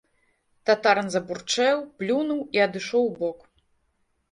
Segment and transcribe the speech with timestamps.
[0.69, 3.39] Татарын забурчэў, плюнуў і адышоў убок.